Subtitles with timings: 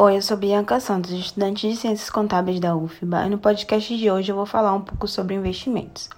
[0.00, 4.08] Oi, eu sou Bianca Santos, estudante de Ciências Contábeis da UFBA, e no podcast de
[4.08, 6.08] hoje eu vou falar um pouco sobre investimentos.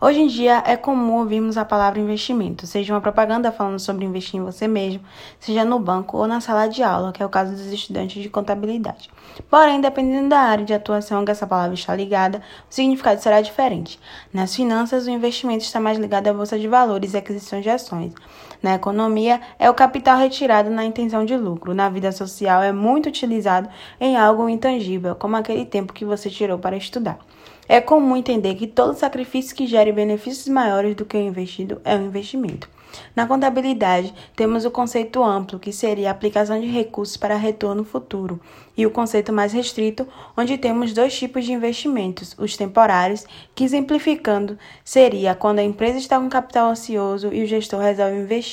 [0.00, 4.40] Hoje em dia é comum ouvirmos a palavra investimento, seja uma propaganda falando sobre investir
[4.40, 5.04] em você mesmo,
[5.38, 8.28] seja no banco ou na sala de aula, que é o caso dos estudantes de
[8.28, 9.08] contabilidade.
[9.48, 14.00] Porém, dependendo da área de atuação que essa palavra está ligada, o significado será diferente.
[14.32, 18.12] Nas finanças, o investimento está mais ligado à bolsa de valores e aquisição de ações.
[18.62, 21.74] Na economia, é o capital retirado na intenção de lucro.
[21.74, 23.68] Na vida social, é muito utilizado
[24.00, 27.18] em algo intangível, como aquele tempo que você tirou para estudar.
[27.68, 31.94] É comum entender que todo sacrifício que gere benefícios maiores do que o investido é
[31.94, 32.68] um investimento.
[33.14, 38.40] Na contabilidade, temos o conceito amplo, que seria a aplicação de recursos para retorno futuro,
[38.76, 40.06] e o conceito mais restrito,
[40.36, 46.18] onde temos dois tipos de investimentos: os temporários, que exemplificando, seria quando a empresa está
[46.18, 48.47] com capital ocioso e o gestor resolve investir,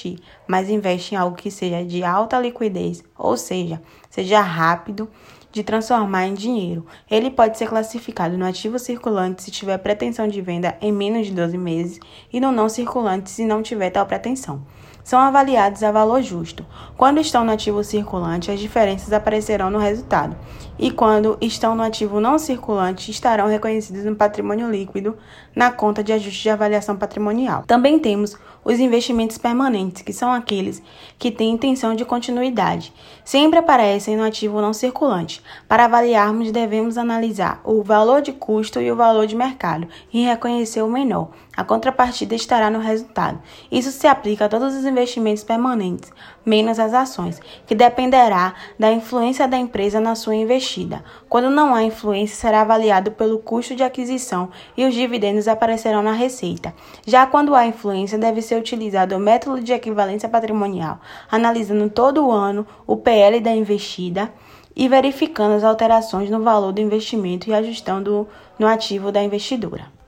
[0.48, 5.10] mas investe em algo que seja de alta liquidez, ou seja, seja rápido
[5.52, 6.86] de transformar em dinheiro.
[7.10, 11.34] Ele pode ser classificado no ativo circulante se tiver pretensão de venda em menos de
[11.34, 12.00] 12 meses
[12.32, 14.66] e no não circulante se não tiver tal pretensão
[15.06, 16.66] são avaliados a valor justo.
[16.98, 20.36] Quando estão no ativo circulante, as diferenças aparecerão no resultado,
[20.78, 25.16] e quando estão no ativo não circulante, estarão reconhecidos no patrimônio líquido
[25.56, 27.64] na conta de ajuste de avaliação patrimonial.
[27.66, 30.82] Também temos os investimentos permanentes, que são aqueles
[31.20, 32.92] que têm intenção de continuidade.
[33.24, 35.42] Sempre aparecem no ativo não circulante.
[35.68, 40.82] Para avaliarmos, devemos analisar o valor de custo e o valor de mercado e reconhecer
[40.82, 41.30] o menor.
[41.56, 43.40] A contrapartida estará no resultado.
[43.72, 46.12] Isso se aplica a todos os investimentos permanentes,
[46.46, 51.04] menos as ações, que dependerá da influência da empresa na sua investida.
[51.28, 56.14] Quando não há influência, será avaliado pelo custo de aquisição e os dividendos aparecerão na
[56.14, 56.74] receita.
[57.06, 61.00] Já quando há influência, deve ser utilizado o método de equivalência patrimonial,
[61.30, 64.32] analisando todo o ano o PL da investida
[64.76, 69.95] e verificando as alterações no valor do investimento e ajustando no ativo da investidura.